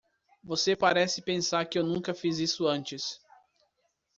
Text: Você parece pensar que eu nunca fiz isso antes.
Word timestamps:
Você 0.43 0.75
parece 0.75 1.21
pensar 1.21 1.63
que 1.65 1.77
eu 1.77 1.83
nunca 1.83 2.11
fiz 2.15 2.39
isso 2.39 2.65
antes. 2.65 3.19